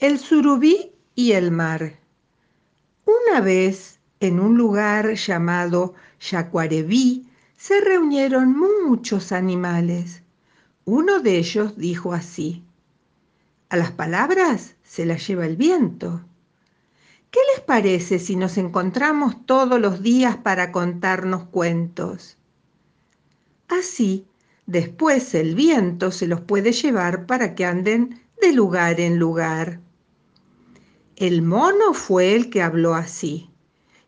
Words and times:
El 0.00 0.18
surubí 0.18 0.92
y 1.14 1.32
el 1.32 1.50
mar. 1.50 1.98
Una 3.04 3.42
vez, 3.42 4.00
en 4.18 4.40
un 4.40 4.56
lugar 4.56 5.12
llamado 5.12 5.92
Yacuareví, 6.18 7.28
se 7.58 7.82
reunieron 7.82 8.58
muchos 8.58 9.30
animales. 9.30 10.22
Uno 10.86 11.20
de 11.20 11.36
ellos 11.36 11.76
dijo 11.76 12.14
así, 12.14 12.64
a 13.68 13.76
las 13.76 13.90
palabras 13.90 14.74
se 14.82 15.04
las 15.04 15.26
lleva 15.26 15.44
el 15.44 15.58
viento. 15.58 16.22
¿Qué 17.30 17.40
les 17.54 17.62
parece 17.62 18.18
si 18.18 18.36
nos 18.36 18.56
encontramos 18.56 19.44
todos 19.44 19.78
los 19.78 20.02
días 20.02 20.38
para 20.38 20.72
contarnos 20.72 21.44
cuentos? 21.44 22.38
Así, 23.68 24.26
después 24.64 25.34
el 25.34 25.54
viento 25.54 26.10
se 26.10 26.26
los 26.26 26.40
puede 26.40 26.72
llevar 26.72 27.26
para 27.26 27.54
que 27.54 27.66
anden 27.66 28.18
de 28.40 28.54
lugar 28.54 28.98
en 28.98 29.18
lugar. 29.18 29.80
El 31.20 31.42
mono 31.42 31.92
fue 31.92 32.34
el 32.34 32.48
que 32.48 32.62
habló 32.62 32.94
así, 32.94 33.50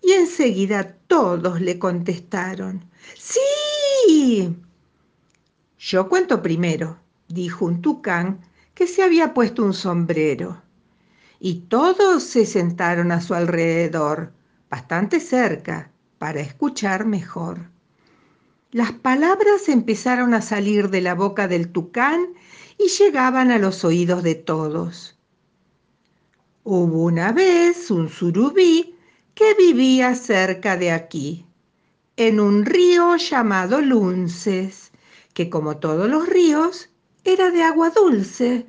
y 0.01 0.13
enseguida 0.13 0.97
todos 1.09 1.61
le 1.61 1.79
contestaron, 1.79 2.87
¡Sí! 3.19 4.57
Yo 5.79 6.09
cuento 6.09 6.41
primero, 6.41 6.97
dijo 7.29 7.67
un 7.67 7.83
tucán 7.83 8.41
que 8.73 8.87
se 8.87 9.03
había 9.03 9.35
puesto 9.35 9.63
un 9.63 9.75
sombrero, 9.75 10.63
y 11.39 11.67
todos 11.69 12.23
se 12.23 12.47
sentaron 12.47 13.13
a 13.13 13.21
su 13.21 13.35
alrededor, 13.35 14.33
bastante 14.71 15.21
cerca, 15.21 15.93
para 16.17 16.41
escuchar 16.41 17.05
mejor. 17.05 17.69
Las 18.71 18.93
palabras 18.93 19.69
empezaron 19.69 20.33
a 20.33 20.41
salir 20.41 20.89
de 20.89 21.03
la 21.03 21.15
boca 21.15 21.47
del 21.47 21.73
tucán 21.73 22.29
y 22.79 22.89
llegaban 22.89 23.51
a 23.51 23.59
los 23.59 23.85
oídos 23.85 24.23
de 24.23 24.35
todos. 24.35 25.19
Hubo 26.65 27.07
una 27.07 27.33
vez 27.33 27.91
un 27.91 28.09
surubí 28.09 28.95
que 29.35 29.55
vivía 29.55 30.15
cerca 30.15 30.77
de 30.77 30.93
aquí, 30.93 31.45
en 32.17 32.39
un 32.39 32.65
río 32.65 33.17
llamado 33.17 33.81
Lunces, 33.81 34.93
que 35.35 35.51
como 35.51 35.79
todos 35.79 36.09
los 36.09 36.29
ríos 36.29 36.89
era 37.25 37.51
de 37.51 37.65
agua 37.65 37.91
dulce. 37.91 38.67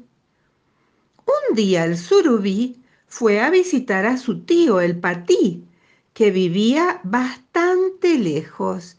Un 1.20 1.56
día 1.56 1.86
el 1.86 2.00
surubí 2.00 2.82
fue 3.06 3.40
a 3.40 3.52
visitar 3.52 4.08
a 4.08 4.18
su 4.18 4.40
tío 4.44 4.82
el 4.82 5.00
patí, 5.00 5.64
que 6.14 6.32
vivía 6.32 7.00
bastante 7.04 8.18
lejos 8.18 8.98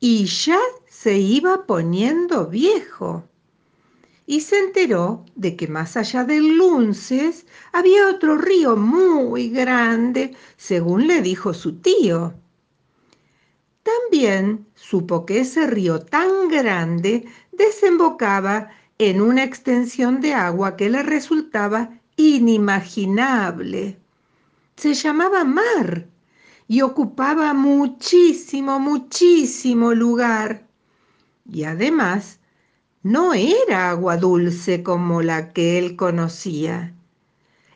y 0.00 0.26
ya 0.26 0.60
se 0.86 1.16
iba 1.16 1.64
poniendo 1.64 2.46
viejo 2.48 3.24
y 4.26 4.40
se 4.40 4.58
enteró 4.58 5.24
de 5.34 5.56
que 5.56 5.68
más 5.68 5.96
allá 5.96 6.24
del 6.24 6.56
Lunces 6.56 7.46
había 7.72 8.08
otro 8.08 8.38
río 8.38 8.76
muy 8.76 9.50
grande, 9.50 10.34
según 10.56 11.06
le 11.06 11.20
dijo 11.20 11.52
su 11.52 11.76
tío. 11.76 12.34
También 13.82 14.66
supo 14.74 15.26
que 15.26 15.40
ese 15.40 15.66
río 15.66 16.00
tan 16.00 16.48
grande 16.48 17.26
desembocaba 17.52 18.70
en 18.98 19.20
una 19.20 19.44
extensión 19.44 20.20
de 20.20 20.32
agua 20.32 20.76
que 20.76 20.88
le 20.88 21.02
resultaba 21.02 21.90
inimaginable. 22.16 23.98
Se 24.76 24.94
llamaba 24.94 25.44
mar 25.44 26.06
y 26.66 26.80
ocupaba 26.80 27.52
muchísimo, 27.52 28.78
muchísimo 28.78 29.92
lugar. 29.92 30.66
Y 31.44 31.64
además 31.64 32.38
no 33.04 33.34
era 33.34 33.90
agua 33.90 34.16
dulce 34.16 34.82
como 34.82 35.20
la 35.20 35.52
que 35.52 35.78
él 35.78 35.94
conocía. 35.94 36.94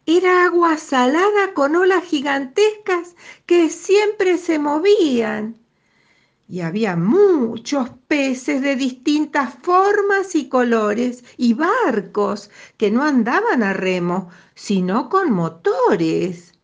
Era 0.07 0.47
agua 0.47 0.79
salada 0.79 1.53
con 1.53 1.77
olas 1.77 2.03
gigantescas 2.03 3.15
que 3.45 3.69
siempre 3.69 4.39
se 4.39 4.59
movían. 4.59 5.59
Y 6.49 6.63
había 6.63 6.97
muchos 6.97 7.91
peces 8.09 8.63
de 8.63 8.75
distintas 8.75 9.53
formas 9.61 10.35
y 10.35 10.49
colores 10.49 11.23
y 11.37 11.53
barcos 11.53 12.51
que 12.79 12.91
no 12.91 13.05
andaban 13.05 13.63
a 13.63 13.75
remo, 13.75 14.31
sino 14.55 15.11
con 15.11 15.31
motores. 15.31 16.55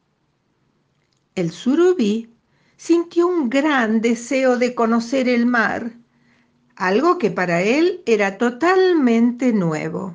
El 1.34 1.50
surubí 1.50 2.32
sintió 2.78 3.26
un 3.26 3.50
gran 3.50 4.00
deseo 4.00 4.56
de 4.56 4.74
conocer 4.74 5.28
el 5.28 5.44
mar 5.44 5.92
algo 6.76 7.18
que 7.18 7.30
para 7.30 7.62
él 7.62 8.02
era 8.06 8.38
totalmente 8.38 9.52
nuevo. 9.52 10.14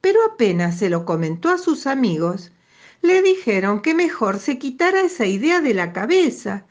Pero 0.00 0.20
apenas 0.24 0.78
se 0.78 0.90
lo 0.90 1.04
comentó 1.04 1.48
a 1.48 1.58
sus 1.58 1.86
amigos, 1.86 2.52
le 3.00 3.22
dijeron 3.22 3.82
que 3.82 3.94
mejor 3.94 4.38
se 4.38 4.58
quitara 4.58 5.00
esa 5.00 5.26
idea 5.26 5.60
de 5.60 5.74
la 5.74 5.92
cabeza, 5.92 6.66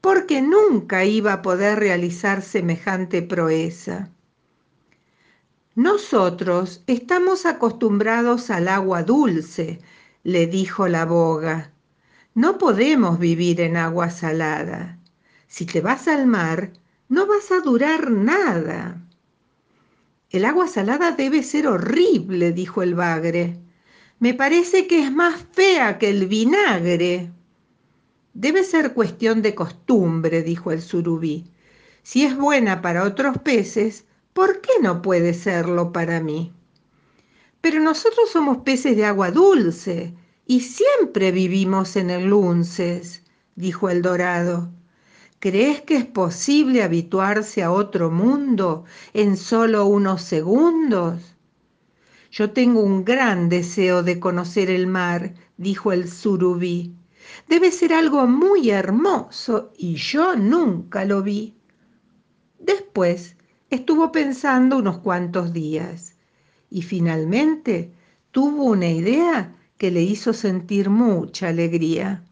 porque 0.00 0.42
nunca 0.42 1.04
iba 1.04 1.32
a 1.32 1.42
poder 1.42 1.78
realizar 1.78 2.42
semejante 2.42 3.22
proeza. 3.22 4.10
Nosotros 5.74 6.82
estamos 6.86 7.44
acostumbrados 7.44 8.50
al 8.50 8.68
agua 8.68 9.02
dulce, 9.02 9.80
le 10.22 10.46
dijo 10.46 10.88
la 10.88 11.04
boga. 11.04 11.72
No 12.34 12.58
podemos 12.58 13.18
vivir 13.18 13.60
en 13.60 13.76
agua 13.76 14.10
salada. 14.10 14.98
Si 15.46 15.66
te 15.66 15.80
vas 15.80 16.08
al 16.08 16.26
mar, 16.26 16.72
no 17.08 17.26
vas 17.26 17.50
a 17.52 17.60
durar 17.60 18.10
nada. 18.10 19.00
El 20.30 20.44
agua 20.44 20.66
salada 20.66 21.12
debe 21.12 21.42
ser 21.42 21.68
horrible, 21.68 22.52
dijo 22.52 22.82
el 22.82 22.94
bagre. 22.94 23.58
Me 24.18 24.34
parece 24.34 24.86
que 24.86 25.02
es 25.04 25.12
más 25.12 25.44
fea 25.52 25.98
que 25.98 26.10
el 26.10 26.26
vinagre. 26.26 27.30
Debe 28.34 28.64
ser 28.64 28.92
cuestión 28.92 29.40
de 29.40 29.54
costumbre, 29.54 30.42
dijo 30.42 30.72
el 30.72 30.82
surubí. 30.82 31.44
Si 32.02 32.24
es 32.24 32.36
buena 32.36 32.82
para 32.82 33.04
otros 33.04 33.38
peces, 33.38 34.04
¿por 34.32 34.60
qué 34.60 34.72
no 34.82 35.00
puede 35.00 35.32
serlo 35.32 35.92
para 35.92 36.20
mí? 36.20 36.52
Pero 37.60 37.80
nosotros 37.80 38.30
somos 38.30 38.58
peces 38.58 38.96
de 38.96 39.04
agua 39.04 39.30
dulce 39.30 40.14
y 40.46 40.60
siempre 40.60 41.32
vivimos 41.32 41.96
en 41.96 42.10
el 42.10 42.26
lunces, 42.26 43.22
dijo 43.54 43.90
el 43.90 44.02
dorado. 44.02 44.70
¿Crees 45.38 45.82
que 45.82 45.96
es 45.96 46.06
posible 46.06 46.82
habituarse 46.82 47.62
a 47.62 47.70
otro 47.70 48.10
mundo 48.10 48.84
en 49.12 49.36
solo 49.36 49.84
unos 49.84 50.22
segundos? 50.22 51.36
Yo 52.30 52.52
tengo 52.52 52.80
un 52.80 53.04
gran 53.04 53.50
deseo 53.50 54.02
de 54.02 54.18
conocer 54.18 54.70
el 54.70 54.86
mar, 54.86 55.34
dijo 55.58 55.92
el 55.92 56.08
surubí. 56.08 56.94
Debe 57.48 57.70
ser 57.70 57.92
algo 57.92 58.26
muy 58.26 58.70
hermoso 58.70 59.72
y 59.76 59.96
yo 59.96 60.36
nunca 60.36 61.04
lo 61.04 61.22
vi. 61.22 61.54
Después 62.58 63.36
estuvo 63.68 64.12
pensando 64.12 64.78
unos 64.78 64.98
cuantos 64.98 65.52
días 65.52 66.16
y 66.70 66.80
finalmente 66.80 67.92
tuvo 68.30 68.64
una 68.64 68.88
idea 68.88 69.54
que 69.76 69.90
le 69.90 70.02
hizo 70.02 70.32
sentir 70.32 70.88
mucha 70.88 71.48
alegría 71.48 72.25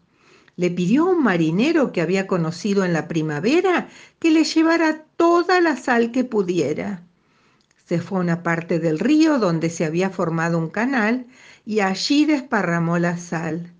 le 0.57 0.71
pidió 0.71 1.07
a 1.07 1.11
un 1.11 1.23
marinero 1.23 1.91
que 1.91 2.01
había 2.01 2.27
conocido 2.27 2.85
en 2.85 2.93
la 2.93 3.07
primavera 3.07 3.89
que 4.19 4.31
le 4.31 4.43
llevara 4.43 5.03
toda 5.17 5.59
la 5.61 5.75
sal 5.75 6.11
que 6.11 6.23
pudiera. 6.23 7.03
Se 7.85 7.99
fue 7.99 8.19
a 8.19 8.21
una 8.21 8.43
parte 8.43 8.79
del 8.79 8.99
río 8.99 9.37
donde 9.37 9.69
se 9.69 9.85
había 9.85 10.09
formado 10.09 10.57
un 10.57 10.69
canal 10.69 11.27
y 11.65 11.81
allí 11.81 12.25
desparramó 12.25 12.97
la 12.97 13.17
sal. 13.17 13.73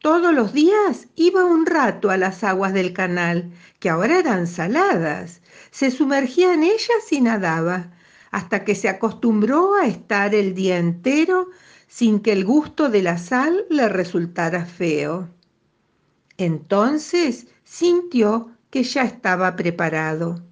Todos 0.00 0.34
los 0.34 0.52
días 0.52 1.08
iba 1.16 1.44
un 1.44 1.66
rato 1.66 2.10
a 2.10 2.16
las 2.16 2.44
aguas 2.44 2.72
del 2.72 2.92
canal, 2.92 3.50
que 3.80 3.88
ahora 3.88 4.18
eran 4.18 4.46
saladas. 4.46 5.40
Se 5.70 5.90
sumergía 5.90 6.52
en 6.52 6.62
ellas 6.62 7.10
y 7.10 7.20
nadaba, 7.20 7.90
hasta 8.30 8.64
que 8.64 8.74
se 8.74 8.88
acostumbró 8.88 9.74
a 9.74 9.86
estar 9.86 10.34
el 10.34 10.54
día 10.54 10.78
entero 10.78 11.48
sin 11.88 12.20
que 12.20 12.32
el 12.32 12.44
gusto 12.44 12.88
de 12.88 13.02
la 13.02 13.18
sal 13.18 13.64
le 13.70 13.88
resultara 13.88 14.66
feo. 14.66 15.28
Entonces 16.38 17.46
sintió 17.64 18.50
que 18.70 18.82
ya 18.82 19.02
estaba 19.02 19.56
preparado. 19.56 20.42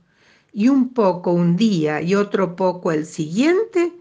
Y 0.53 0.69
un 0.69 0.91
poco 0.91 1.33
un 1.33 1.57
día 1.57 2.01
y 2.01 2.15
otro 2.15 2.55
poco 2.55 2.93
el 2.93 3.07
siguiente, 3.07 3.93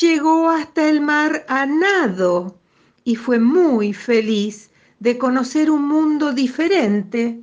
llegó 0.00 0.50
hasta 0.50 0.88
el 0.88 1.00
mar 1.00 1.44
a 1.48 1.66
nado 1.66 2.58
y 3.04 3.14
fue 3.14 3.38
muy 3.38 3.92
feliz 3.92 4.70
de 4.98 5.18
conocer 5.18 5.70
un 5.70 5.86
mundo 5.86 6.32
diferente 6.32 7.38